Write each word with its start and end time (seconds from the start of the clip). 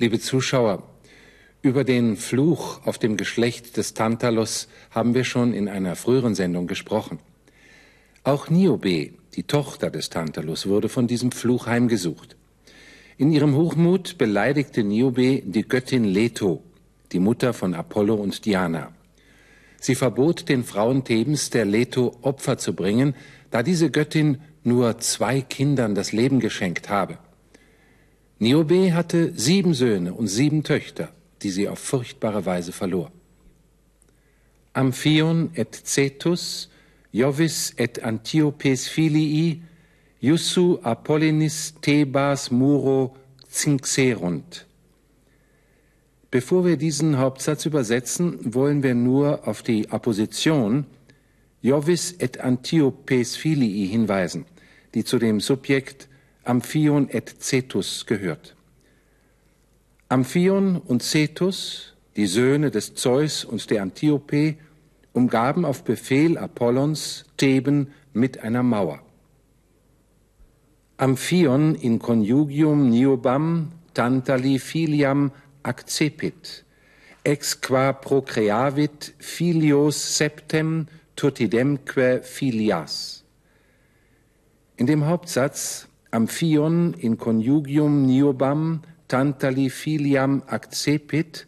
Liebe 0.00 0.20
Zuschauer, 0.20 0.84
über 1.60 1.82
den 1.82 2.16
Fluch 2.16 2.86
auf 2.86 2.98
dem 2.98 3.16
Geschlecht 3.16 3.76
des 3.76 3.94
Tantalos 3.94 4.68
haben 4.92 5.12
wir 5.12 5.24
schon 5.24 5.52
in 5.52 5.68
einer 5.68 5.96
früheren 5.96 6.36
Sendung 6.36 6.68
gesprochen. 6.68 7.18
Auch 8.22 8.48
Niobe, 8.48 9.10
die 9.34 9.42
Tochter 9.42 9.90
des 9.90 10.08
Tantalus, 10.08 10.68
wurde 10.68 10.88
von 10.88 11.08
diesem 11.08 11.32
Fluch 11.32 11.66
heimgesucht. 11.66 12.36
In 13.16 13.32
ihrem 13.32 13.56
Hochmut 13.56 14.18
beleidigte 14.18 14.84
Niobe 14.84 15.42
die 15.44 15.66
Göttin 15.66 16.04
Leto, 16.04 16.62
die 17.10 17.18
Mutter 17.18 17.52
von 17.52 17.74
Apollo 17.74 18.14
und 18.14 18.44
Diana. 18.44 18.92
Sie 19.80 19.96
verbot 19.96 20.48
den 20.48 20.62
Frauen 20.62 21.02
Thebens, 21.02 21.50
der 21.50 21.64
Leto 21.64 22.16
Opfer 22.22 22.56
zu 22.56 22.72
bringen, 22.72 23.16
da 23.50 23.64
diese 23.64 23.90
Göttin 23.90 24.38
nur 24.62 25.00
zwei 25.00 25.40
Kindern 25.40 25.96
das 25.96 26.12
Leben 26.12 26.38
geschenkt 26.38 26.88
habe. 26.88 27.18
Niobe 28.40 28.94
hatte 28.94 29.32
sieben 29.34 29.74
Söhne 29.74 30.14
und 30.14 30.28
sieben 30.28 30.62
Töchter, 30.62 31.10
die 31.42 31.50
sie 31.50 31.68
auf 31.68 31.80
furchtbare 31.80 32.46
Weise 32.46 32.72
verlor. 32.72 33.10
Amphion 34.72 35.50
et 35.54 35.74
Cetus, 35.74 36.68
Jovis 37.10 37.74
et 37.76 38.04
Antiopes 38.04 38.86
filii, 38.86 39.62
Jussu 40.20 40.78
Apollinis 40.82 41.74
Thebas 41.80 42.50
Muro 42.50 43.16
Zinxerunt. 43.48 44.66
Bevor 46.30 46.64
wir 46.64 46.76
diesen 46.76 47.18
Hauptsatz 47.18 47.66
übersetzen, 47.66 48.54
wollen 48.54 48.82
wir 48.82 48.94
nur 48.94 49.48
auf 49.48 49.62
die 49.62 49.90
Apposition 49.90 50.86
Jovis 51.62 52.12
et 52.18 52.38
Antiopes 52.38 53.34
filii 53.34 53.88
hinweisen, 53.88 54.44
die 54.94 55.04
zu 55.04 55.18
dem 55.18 55.40
Subjekt 55.40 56.07
Amphion 56.48 57.10
et 57.10 57.42
Cetus 57.42 58.06
gehört. 58.06 58.56
Amphion 60.08 60.78
und 60.78 61.02
Cetus, 61.02 61.92
die 62.16 62.26
Söhne 62.26 62.70
des 62.70 62.94
Zeus 62.94 63.44
und 63.44 63.68
der 63.68 63.82
Antiope, 63.82 64.56
umgaben 65.12 65.66
auf 65.66 65.84
Befehl 65.84 66.38
Apollons 66.38 67.26
Theben 67.36 67.92
mit 68.14 68.42
einer 68.42 68.62
Mauer. 68.62 69.02
Amphion 70.96 71.74
in 71.74 71.98
conjugium 71.98 72.88
niobam 72.88 73.72
tantali 73.92 74.58
filiam 74.58 75.30
accepit, 75.62 76.64
ex 77.24 77.60
qua 77.60 77.92
procreavit 77.92 79.12
filios 79.18 80.16
septem 80.16 80.86
tutidemque 81.14 82.22
filias. 82.22 83.22
In 84.78 84.86
dem 84.86 85.04
Hauptsatz 85.04 85.87
Amphion 86.10 86.94
in 86.94 87.18
conjugium 87.18 88.06
niobam 88.06 88.82
tantali 89.08 89.70
filiam 89.70 90.42
accepit 90.46 91.46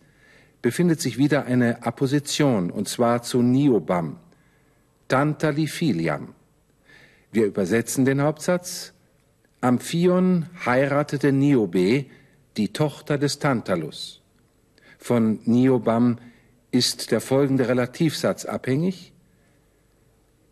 befindet 0.62 1.00
sich 1.00 1.16
wieder 1.16 1.46
eine 1.46 1.86
Apposition, 1.86 2.70
und 2.70 2.88
zwar 2.88 3.22
zu 3.22 3.42
niobam, 3.42 4.18
tantali 5.08 5.66
filiam. 5.66 6.34
Wir 7.32 7.46
übersetzen 7.46 8.04
den 8.04 8.20
Hauptsatz. 8.20 8.92
Amphion 9.60 10.46
heiratete 10.66 11.32
Niobe, 11.32 12.06
die 12.56 12.72
Tochter 12.72 13.18
des 13.18 13.38
Tantalus. 13.38 14.20
Von 14.98 15.38
Niobam 15.44 16.18
ist 16.70 17.10
der 17.10 17.20
folgende 17.20 17.68
Relativsatz 17.68 18.44
abhängig. 18.44 19.12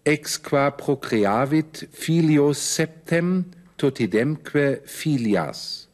Ex 0.04 0.42
qua 0.42 0.70
procreavit 0.70 1.88
filios 1.92 2.76
septem 2.76 3.46
totidemque 3.78 4.82
filias, 4.84 5.88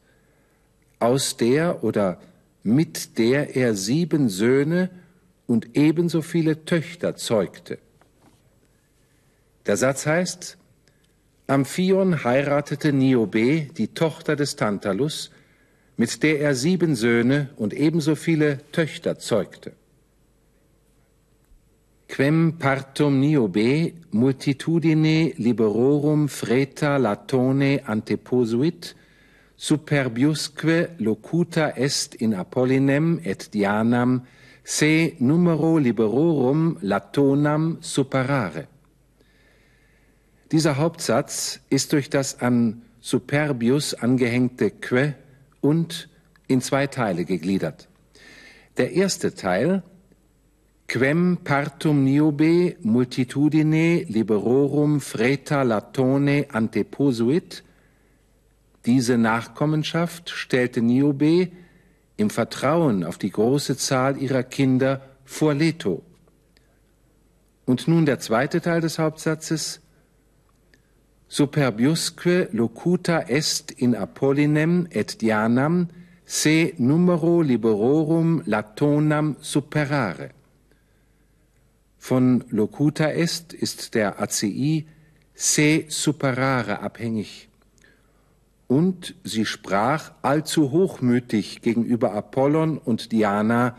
aus 0.99 1.37
der 1.37 1.83
oder 1.83 2.19
mit 2.63 3.17
der 3.17 3.55
er 3.55 3.75
sieben 3.75 4.27
Söhne 4.27 4.89
und 5.47 5.77
ebenso 5.77 6.21
viele 6.21 6.65
Töchter 6.65 7.15
zeugte. 7.15 7.77
Der 9.65 9.77
Satz 9.77 10.05
heißt, 10.05 10.57
Amphion 11.47 12.23
heiratete 12.23 12.91
Niobe, 12.91 13.67
die 13.77 13.89
Tochter 13.89 14.35
des 14.35 14.55
Tantalus, 14.55 15.31
mit 15.97 16.23
der 16.23 16.39
er 16.39 16.55
sieben 16.55 16.95
Söhne 16.95 17.49
und 17.55 17.73
ebenso 17.73 18.15
viele 18.15 18.59
Töchter 18.71 19.19
zeugte. 19.19 19.73
Quem 22.07 22.53
partum 22.59 23.19
niobe 23.19 23.93
multitudine 24.11 25.33
liberorum 25.37 26.27
freta 26.27 26.97
latone 26.97 27.81
anteposuit, 27.83 28.95
superbiusque 29.57 30.95
locuta 30.99 31.73
est 31.75 32.15
in 32.15 32.35
Apollinem 32.35 33.19
et 33.23 33.49
Dianam, 33.53 34.21
se 34.63 35.15
numero 35.19 35.77
liberorum 35.77 36.77
latonam 36.81 37.77
superare. 37.81 38.67
Dieser 40.51 40.77
Hauptsatz 40.77 41.59
ist 41.69 41.91
durch 41.91 42.09
das 42.09 42.39
an 42.39 42.83
Superbius 43.01 43.93
angehängte 43.93 44.71
que 44.71 45.15
und 45.61 46.09
in 46.47 46.61
zwei 46.61 46.87
Teile 46.87 47.25
gegliedert. 47.25 47.87
Der 48.77 48.93
erste 48.93 49.33
Teil 49.33 49.83
Quem 50.87 51.37
partum 51.43 52.03
niobe 52.03 52.77
multitudine 52.81 54.03
liberorum 54.03 55.01
freta 55.01 55.63
latone 55.63 56.45
anteposuit, 56.49 57.63
diese 58.85 59.17
Nachkommenschaft 59.17 60.29
stellte 60.29 60.81
Niobe 60.81 61.49
im 62.17 62.29
Vertrauen 62.29 63.03
auf 63.03 63.17
die 63.17 63.31
große 63.31 63.77
Zahl 63.77 64.21
ihrer 64.21 64.43
Kinder 64.43 65.01
vor 65.25 65.55
Leto. 65.55 66.03
Und 67.65 67.87
nun 67.87 68.05
der 68.05 68.19
zweite 68.19 68.61
Teil 68.61 68.81
des 68.81 68.99
Hauptsatzes. 68.99 69.81
Superbiusque 71.27 72.47
locuta 72.51 73.21
est 73.21 73.71
in 73.71 73.95
Apollinem 73.95 74.87
et 74.91 75.21
Dianam 75.21 75.89
se 76.23 76.73
numero 76.77 77.41
liberorum 77.41 78.43
latonam 78.45 79.35
superare. 79.41 80.29
Von 82.07 82.43
locuta 82.51 83.09
est 83.09 83.51
ist 83.51 83.95
der 83.95 84.21
ACI 84.21 84.85
se 85.33 85.85
superare 85.87 86.81
abhängig. 86.81 87.49
Und 88.67 89.15
sie 89.23 89.43
sprach 89.43 90.11
allzu 90.21 90.69
hochmütig 90.69 91.63
gegenüber 91.63 92.13
Apollon 92.13 92.77
und 92.77 93.11
Diana, 93.11 93.75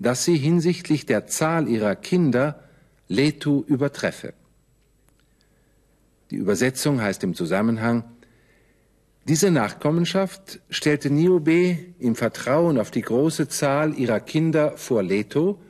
dass 0.00 0.24
sie 0.24 0.36
hinsichtlich 0.36 1.06
der 1.06 1.28
Zahl 1.28 1.68
ihrer 1.68 1.94
Kinder 1.94 2.58
Letu 3.06 3.62
übertreffe. 3.68 4.34
Die 6.32 6.38
Übersetzung 6.38 7.00
heißt 7.00 7.22
im 7.22 7.36
Zusammenhang, 7.36 8.02
diese 9.28 9.52
Nachkommenschaft 9.52 10.58
stellte 10.70 11.08
Niobe 11.08 11.78
im 12.00 12.16
Vertrauen 12.16 12.78
auf 12.78 12.90
die 12.90 13.02
große 13.02 13.46
Zahl 13.46 13.96
ihrer 13.96 14.18
Kinder 14.18 14.76
vor 14.76 15.04
Leto 15.04 15.60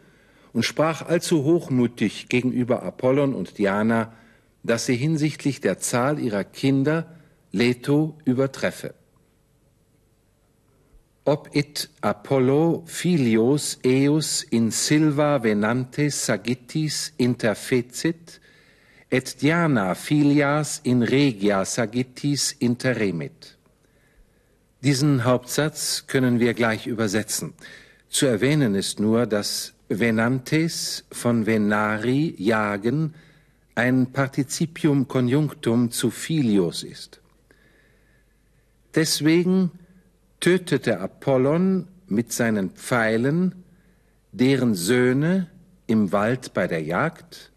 und 0.53 0.65
sprach 0.65 1.03
allzu 1.03 1.45
hochmütig 1.45 2.29
gegenüber 2.29 2.83
Apollon 2.83 3.35
und 3.35 3.59
Diana, 3.59 4.13
dass 4.63 4.87
sie 4.87 4.97
hinsichtlich 4.97 5.61
der 5.61 5.79
Zahl 5.79 6.19
ihrer 6.19 6.45
Kinder 6.45 7.07
Leto 7.53 8.19
übertreffe. 8.25 8.95
Ob 11.25 11.55
it 11.55 11.91
Apollo 12.01 12.85
filios 12.87 13.79
eus 13.85 14.43
in 14.43 14.71
silva 14.71 15.43
venantes 15.43 16.27
sagittis 16.27 17.13
interfecit, 17.19 18.41
et 19.11 19.43
Diana 19.43 19.95
filias 19.95 20.81
in 20.83 21.03
regia 21.03 21.65
sagittis 21.65 22.53
interremit. 22.53 23.59
Diesen 24.83 25.25
Hauptsatz 25.25 26.07
können 26.07 26.41
wir 26.41 26.55
gleich 26.55 26.87
übersetzen. 26.87 27.53
Zu 28.09 28.27
erwähnen 28.27 28.75
ist 28.75 28.99
nur, 28.99 29.27
dass 29.27 29.75
venantes 29.91 31.05
von 31.11 31.47
venari 31.47 32.35
jagen 32.39 33.15
ein 33.75 34.13
Partizipium 34.13 35.09
Conjunctum 35.09 35.91
zu 35.91 36.11
filios 36.11 36.85
ist. 36.85 37.21
Deswegen 38.95 39.73
tötete 40.39 41.01
Apollon 41.01 41.89
mit 42.07 42.33
seinen 42.33 42.71
Pfeilen 42.71 43.65
deren 44.33 44.75
Söhne 44.75 45.49
im 45.87 46.13
Wald 46.13 46.55
bei 46.55 46.69
der 46.69 46.83
Jagd 46.83 47.51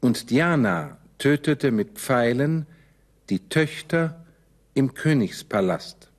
und 0.00 0.30
Diana 0.30 0.96
tötete 1.18 1.70
mit 1.70 1.98
Pfeilen 1.98 2.66
die 3.28 3.48
Töchter 3.48 4.24
im 4.74 4.94
Königspalast. 4.94 6.11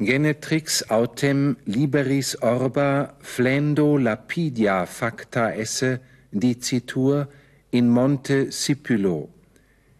Genetrix 0.00 0.82
autem 0.88 1.58
liberis 1.66 2.34
orba 2.40 3.14
flendo 3.20 3.98
lapidia 3.98 4.86
facta 4.86 5.54
esse 5.54 6.00
dicitur 6.32 7.28
in 7.70 7.86
monte 7.90 8.50
Sipulo, 8.50 9.28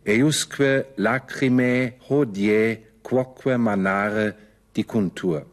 eiusque 0.06 0.86
lacrimae 0.96 1.98
hodie 2.08 2.78
quoque 3.02 3.58
manare 3.58 4.34
dicuntur. 4.74 5.44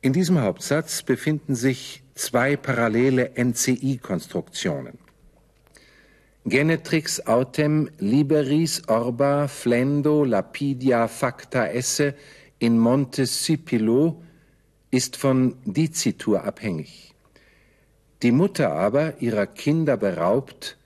In 0.00 0.12
diesem 0.12 0.40
Hauptsatz 0.40 1.04
befinden 1.04 1.54
sich 1.54 2.02
zwei 2.16 2.56
parallele 2.56 3.30
NCI-Konstruktionen. 3.36 4.98
Genetrix 6.48 7.26
autem 7.26 7.90
liberis 7.98 8.82
orba 8.88 9.48
flendo 9.48 10.24
lapidia 10.24 11.08
facta 11.08 11.66
esse 11.66 12.14
in 12.58 12.78
Monte 12.78 13.26
Scipilo 13.26 14.22
ist 14.90 15.16
von 15.16 15.56
Dicitur 15.64 16.44
abhängig. 16.44 17.14
Die 18.22 18.32
Mutter 18.32 18.72
aber, 18.72 19.20
ihrer 19.20 19.46
Kinder 19.46 19.96
beraubt, 19.96 20.76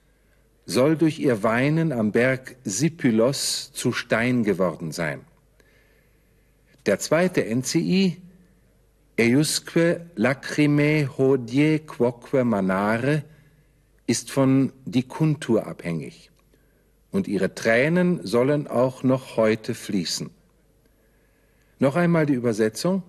soll 0.65 0.95
durch 0.95 1.19
ihr 1.19 1.43
Weinen 1.43 1.91
am 1.91 2.11
Berg 2.11 2.55
Sipylos 2.63 3.71
zu 3.73 3.91
Stein 3.91 4.43
geworden 4.43 4.91
sein. 4.91 5.21
Der 6.85 6.99
zweite 6.99 7.43
NCI, 7.43 8.17
Eiusque 9.19 10.07
lacrimae 10.15 11.07
hodie 11.17 11.79
quoque 11.79 12.43
manare, 12.43 13.23
ist 14.07 14.31
von 14.31 14.73
die 14.85 15.03
Kuntur 15.03 15.67
abhängig. 15.67 16.31
Und 17.11 17.27
ihre 17.27 17.53
Tränen 17.53 18.25
sollen 18.25 18.67
auch 18.67 19.03
noch 19.03 19.37
heute 19.37 19.75
fließen. 19.75 20.29
Noch 21.79 21.95
einmal 21.95 22.25
die 22.25 22.33
Übersetzung. 22.33 23.03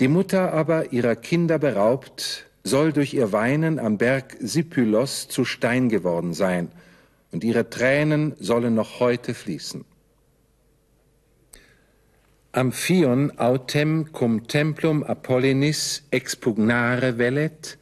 Die 0.00 0.08
Mutter 0.08 0.52
aber 0.52 0.92
ihrer 0.92 1.16
Kinder 1.16 1.58
beraubt, 1.58 2.46
soll 2.64 2.92
durch 2.92 3.14
ihr 3.14 3.32
Weinen 3.32 3.78
am 3.78 3.98
Berg 3.98 4.36
Sipylos 4.40 5.28
zu 5.28 5.44
Stein 5.44 5.88
geworden 5.88 6.34
sein, 6.34 6.70
und 7.30 7.44
ihre 7.44 7.70
Tränen 7.70 8.34
sollen 8.38 8.74
noch 8.74 9.00
heute 9.00 9.32
fließen. 9.32 9.84
Amphion 12.52 13.38
autem 13.38 14.12
cum 14.12 14.46
templum 14.46 15.02
Apollinis 15.02 16.02
expugnare 16.10 17.16
velet, 17.16 17.78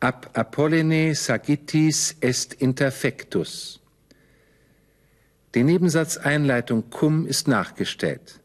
ab 0.00 0.30
Apolline 0.32 1.14
sagittis 1.14 2.16
est 2.20 2.54
interfectus. 2.54 3.80
Die 5.54 5.62
Nebensatzeinleitung 5.62 6.90
cum 6.90 7.26
ist 7.26 7.48
nachgestellt. 7.48 8.40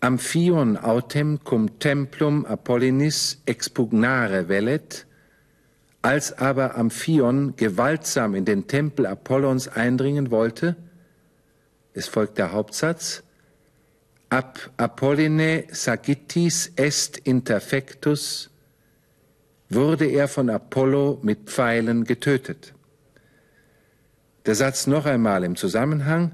Amphion 0.00 0.76
autem 0.76 1.42
cum 1.42 1.78
templum 1.78 2.44
Apollinis 2.44 3.42
expugnare 3.44 4.48
velet, 4.48 5.06
als 6.02 6.32
aber 6.32 6.76
Amphion 6.76 7.54
gewaltsam 7.56 8.34
in 8.34 8.44
den 8.44 8.66
Tempel 8.66 9.06
Apollons 9.06 9.68
eindringen 9.68 10.30
wollte, 10.30 10.76
es 11.94 12.08
folgt 12.08 12.38
der 12.38 12.52
Hauptsatz, 12.52 13.22
ab 14.28 14.70
Apolline 14.76 15.64
sagittis 15.70 16.72
est 16.76 17.18
interfectus, 17.18 18.51
wurde 19.74 20.06
er 20.06 20.28
von 20.28 20.50
Apollo 20.50 21.20
mit 21.22 21.50
Pfeilen 21.50 22.04
getötet. 22.04 22.74
Der 24.46 24.54
Satz 24.54 24.86
noch 24.86 25.06
einmal 25.06 25.44
im 25.44 25.56
Zusammenhang, 25.56 26.32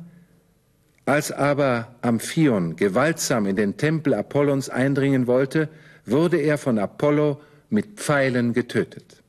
als 1.05 1.33
aber 1.33 1.95
Amphion 2.03 2.77
gewaltsam 2.77 3.47
in 3.47 3.57
den 3.57 3.77
Tempel 3.77 4.15
Apollons 4.15 4.69
eindringen 4.69 5.27
wollte, 5.27 5.69
wurde 6.05 6.39
er 6.39 6.59
von 6.59 6.79
Apollo 6.79 7.41
mit 7.71 7.99
Pfeilen 8.01 8.53
getötet. 8.53 9.23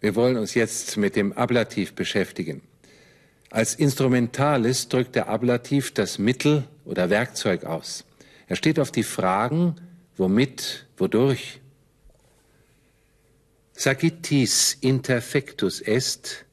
Wir 0.00 0.16
wollen 0.16 0.36
uns 0.36 0.54
jetzt 0.54 0.96
mit 0.96 1.14
dem 1.14 1.32
Ablativ 1.32 1.94
beschäftigen. 1.94 2.62
Als 3.50 3.74
Instrumentalis 3.74 4.88
drückt 4.88 5.14
der 5.14 5.28
Ablativ 5.28 5.92
das 5.94 6.18
Mittel 6.18 6.64
oder 6.84 7.10
Werkzeug 7.10 7.64
aus. 7.64 8.04
Er 8.48 8.56
steht 8.56 8.80
auf 8.80 8.90
die 8.90 9.04
Fragen, 9.04 9.76
womit, 10.16 10.86
wodurch. 10.96 11.61
Sagittis 13.82 14.76
interfectus 14.80 15.80
est, 15.80 16.44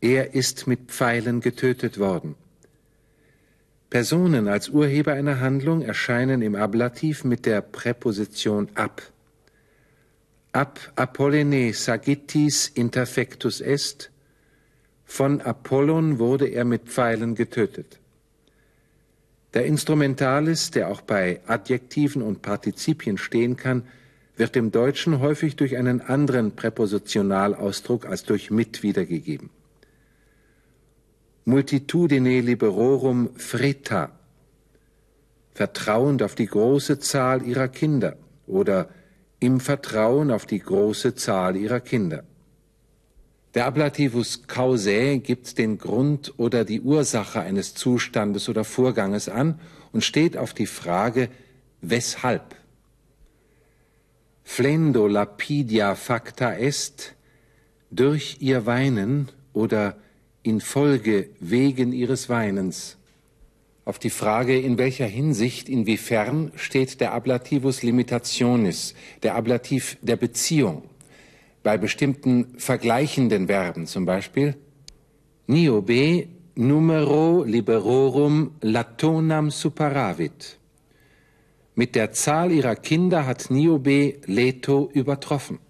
er 0.00 0.34
ist 0.34 0.66
mit 0.66 0.90
Pfeilen 0.90 1.40
getötet 1.40 2.00
worden. 2.00 2.34
Personen 3.90 4.48
als 4.48 4.68
Urheber 4.68 5.12
einer 5.12 5.38
Handlung 5.38 5.82
erscheinen 5.82 6.42
im 6.42 6.56
Ablativ 6.56 7.22
mit 7.22 7.46
der 7.46 7.60
Präposition 7.60 8.70
ab. 8.74 9.02
Ab 10.50 10.80
Apollene 10.96 11.72
sagittis 11.72 12.66
interfectus 12.66 13.60
est, 13.60 14.10
von 15.04 15.40
Apollon 15.40 16.18
wurde 16.18 16.48
er 16.48 16.64
mit 16.64 16.88
Pfeilen 16.88 17.36
getötet. 17.36 18.00
Der 19.54 19.64
Instrumentalis, 19.64 20.72
der 20.72 20.88
auch 20.88 21.02
bei 21.02 21.40
Adjektiven 21.46 22.20
und 22.20 22.42
Partizipien 22.42 23.16
stehen 23.16 23.56
kann, 23.56 23.84
wird 24.38 24.56
im 24.56 24.70
Deutschen 24.70 25.20
häufig 25.20 25.56
durch 25.56 25.76
einen 25.76 26.00
anderen 26.00 26.52
Präpositionalausdruck 26.54 28.06
als 28.06 28.24
durch 28.24 28.50
mit 28.50 28.82
wiedergegeben 28.82 29.50
multitudine 31.48 32.42
liberorum 32.42 33.30
freta, 33.36 34.10
vertrauend 35.54 36.22
auf 36.22 36.34
die 36.34 36.46
große 36.46 36.98
Zahl 36.98 37.42
ihrer 37.42 37.68
Kinder 37.68 38.16
oder 38.46 38.90
im 39.40 39.58
Vertrauen 39.58 40.30
auf 40.30 40.44
die 40.44 40.58
große 40.58 41.14
Zahl 41.14 41.56
ihrer 41.56 41.80
Kinder. 41.80 42.24
Der 43.54 43.64
Ablativus 43.64 44.46
causae 44.46 45.20
gibt 45.20 45.56
den 45.56 45.78
Grund 45.78 46.34
oder 46.36 46.66
die 46.66 46.82
Ursache 46.82 47.40
eines 47.40 47.72
Zustandes 47.72 48.50
oder 48.50 48.64
Vorganges 48.64 49.30
an 49.30 49.58
und 49.92 50.04
steht 50.04 50.36
auf 50.36 50.52
die 50.52 50.66
Frage 50.66 51.30
weshalb. 51.80 52.56
Flendo 54.50 55.06
lapidia 55.06 55.94
facta 55.94 56.54
est, 56.58 57.14
durch 57.90 58.38
ihr 58.40 58.64
Weinen 58.64 59.28
oder 59.52 59.98
infolge 60.42 61.28
wegen 61.38 61.92
ihres 61.92 62.30
Weinens. 62.30 62.96
Auf 63.84 63.98
die 63.98 64.10
Frage, 64.10 64.58
in 64.58 64.78
welcher 64.78 65.06
Hinsicht, 65.06 65.68
inwiefern, 65.68 66.50
steht 66.56 67.00
der 67.00 67.12
Ablativus 67.12 67.82
limitationis, 67.82 68.94
der 69.22 69.36
Ablativ 69.36 69.98
der 70.00 70.16
Beziehung. 70.16 70.82
Bei 71.62 71.76
bestimmten 71.76 72.58
vergleichenden 72.58 73.48
Verben 73.48 73.86
zum 73.86 74.06
Beispiel 74.06 74.56
Niobe 75.46 76.26
numero 76.56 77.44
liberorum 77.44 78.52
latonam 78.62 79.50
superavit. 79.50 80.58
Mit 81.78 81.94
der 81.94 82.10
Zahl 82.10 82.50
ihrer 82.50 82.74
Kinder 82.74 83.24
hat 83.24 83.52
Niobe 83.52 84.14
Leto 84.26 84.90
übertroffen. 84.92 85.60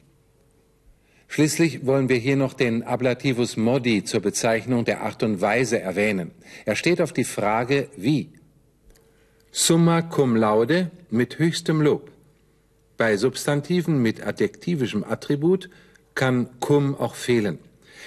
Schließlich 1.26 1.84
wollen 1.84 2.08
wir 2.08 2.16
hier 2.16 2.36
noch 2.36 2.54
den 2.54 2.82
Ablativus 2.82 3.58
modi 3.58 4.02
zur 4.04 4.20
Bezeichnung 4.20 4.86
der 4.86 5.02
Art 5.02 5.22
und 5.22 5.42
Weise 5.42 5.78
erwähnen. 5.78 6.30
Er 6.64 6.76
steht 6.76 7.02
auf 7.02 7.12
die 7.12 7.24
Frage 7.24 7.90
wie. 7.94 8.32
Summa 9.50 10.00
cum 10.00 10.34
laude 10.34 10.90
mit 11.10 11.38
höchstem 11.38 11.82
Lob. 11.82 12.10
Bei 12.96 13.18
Substantiven 13.18 14.00
mit 14.00 14.26
adjektivischem 14.26 15.04
Attribut 15.04 15.68
kann 16.14 16.48
cum 16.58 16.94
auch 16.94 17.16
fehlen. 17.16 17.58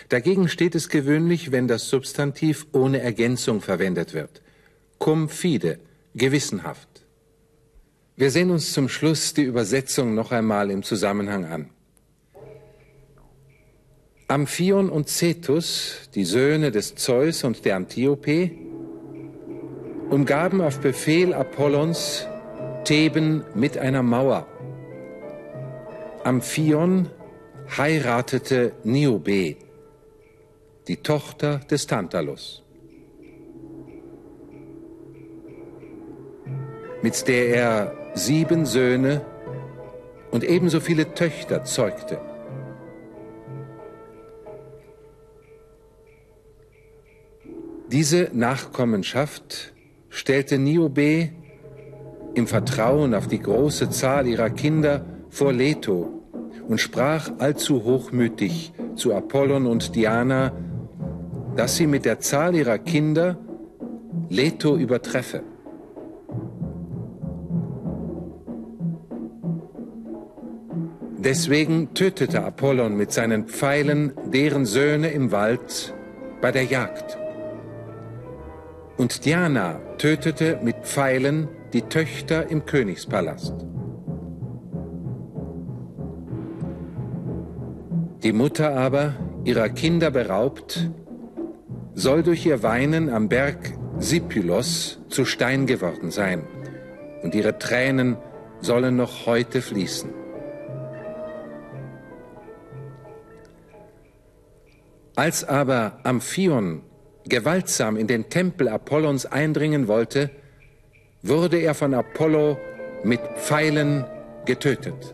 Dagegen 0.10 0.48
steht 0.48 0.74
es 0.74 0.90
gewöhnlich, 0.90 1.52
wenn 1.52 1.68
das 1.68 1.88
Substantiv 1.88 2.66
ohne 2.72 3.00
Ergänzung 3.00 3.62
verwendet 3.62 4.16
wird. 4.16 4.42
Cum 4.98 5.30
fide, 5.30 5.78
gewissenhaft. 6.16 6.88
Wir 8.18 8.30
sehen 8.30 8.52
uns 8.52 8.74
zum 8.74 8.90
Schluss 8.90 9.34
die 9.34 9.44
Übersetzung 9.44 10.14
noch 10.14 10.32
einmal 10.32 10.70
im 10.70 10.84
Zusammenhang 10.84 11.46
an. 11.46 11.70
Amphion 14.28 14.90
und 14.90 15.10
Cetus, 15.10 16.10
die 16.14 16.26
Söhne 16.26 16.72
des 16.72 16.96
Zeus 16.96 17.44
und 17.44 17.66
der 17.66 17.78
Antiope, 17.78 18.52
umgaben 20.10 20.62
auf 20.62 20.80
Befehl 20.80 21.34
Apollons 21.34 22.28
Theben 22.84 23.44
mit 23.56 23.78
einer 23.78 24.04
Mauer. 24.04 24.48
Amphion 26.24 27.10
heiratete 27.78 28.74
Niobe, 28.84 29.56
die 30.88 30.98
Tochter 30.98 31.60
des 31.60 31.88
Tantalus, 31.88 32.64
mit 37.02 37.28
der 37.28 37.48
er 37.48 38.01
sieben 38.14 38.66
Söhne 38.66 39.22
und 40.32 40.44
ebenso 40.44 40.80
viele 40.80 41.14
Töchter 41.14 41.64
zeugte. 41.64 42.20
Diese 47.92 48.30
Nachkommenschaft 48.32 49.74
stellte 50.10 50.58
Niobe 50.58 51.30
im 52.34 52.48
Vertrauen 52.48 53.14
auf 53.14 53.28
die 53.28 53.40
große 53.40 53.90
Zahl 53.90 54.28
ihrer 54.28 54.50
Kinder 54.50 55.06
vor 55.30 55.52
Leto 55.52 56.22
und 56.68 56.80
sprach 56.80 57.32
allzu 57.40 57.84
hochmütig 57.84 58.72
zu 58.96 59.14
Apollon 59.14 59.66
und 59.66 59.96
Diana, 59.96 60.54
dass 61.58 61.76
sie 61.76 61.88
mit 61.88 62.06
der 62.06 62.20
Zahl 62.20 62.56
ihrer 62.56 62.78
Kinder 62.78 63.38
Leto 64.30 64.78
übertreffe. 64.78 65.44
Deswegen 71.24 71.94
tötete 71.94 72.44
Apollon 72.44 72.98
mit 72.98 73.12
seinen 73.12 73.46
Pfeilen 73.46 74.14
deren 74.34 74.66
Söhne 74.66 75.12
im 75.12 75.32
Wald 75.32 75.94
bei 76.42 76.52
der 76.52 76.64
Jagd. 76.64 77.16
Und 78.98 79.24
Diana 79.24 79.80
tötete 80.00 80.60
mit 80.64 80.78
Pfeilen 80.78 81.48
die 81.74 81.84
Töchter 81.84 82.50
im 82.50 82.66
Königspalast. 82.66 83.54
Die 88.24 88.34
Mutter 88.34 88.76
aber, 88.76 89.14
ihrer 89.44 89.70
Kinder 89.70 90.10
beraubt, 90.10 90.90
soll 91.94 92.24
durch 92.24 92.48
ihr 92.48 92.64
Weinen 92.64 93.10
am 93.12 93.30
Berg 93.30 93.74
Sipylos 94.00 95.00
zu 95.10 95.26
Stein 95.26 95.68
geworden 95.68 96.10
sein, 96.10 96.48
und 97.22 97.36
ihre 97.36 97.60
Tränen 97.60 98.18
sollen 98.62 98.96
noch 98.96 99.28
heute 99.28 99.62
fließen. 99.62 100.21
Als 105.16 105.44
aber 105.44 106.00
Amphion 106.04 106.84
gewaltsam 107.28 107.98
in 107.98 108.08
den 108.08 108.30
Tempel 108.30 108.68
Apollons 108.70 109.26
eindringen 109.26 109.88
wollte, 109.88 110.30
wurde 111.22 111.58
er 111.58 111.76
von 111.76 111.94
Apollo 111.94 112.58
mit 113.04 113.22
Pfeilen 113.38 114.06
getötet. 114.46 115.14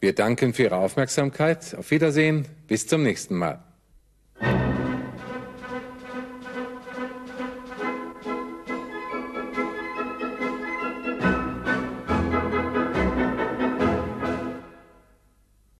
Wir 0.00 0.14
danken 0.14 0.54
für 0.54 0.64
Ihre 0.64 0.76
Aufmerksamkeit. 0.76 1.74
Auf 1.76 1.90
Wiedersehen. 1.90 2.46
Bis 2.68 2.86
zum 2.86 3.02
nächsten 3.02 3.34
Mal. 3.34 3.67